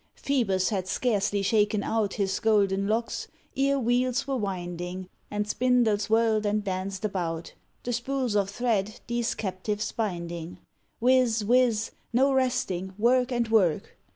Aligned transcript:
Phœbus 0.17 0.69
had 0.71 0.87
scarcely 0.87 1.43
shaken 1.43 1.83
out 1.83 2.15
His 2.15 2.39
golden 2.39 2.87
locks, 2.87 3.27
ere 3.55 3.77
wheels 3.77 4.25
were 4.25 4.35
winding, 4.35 5.07
And 5.29 5.47
spindles 5.47 6.09
whirled 6.09 6.43
and 6.43 6.63
danced 6.63 7.05
about, 7.05 7.53
The 7.83 7.93
spools 7.93 8.33
of 8.33 8.49
thread 8.49 8.99
these 9.05 9.35
captives 9.35 9.91
binding: 9.91 10.57
Whiz 10.99 11.45
whiz; 11.45 11.91
no 12.11 12.33
resting; 12.33 12.95
work 12.97 13.31
and 13.31 13.47
work! 13.49 13.95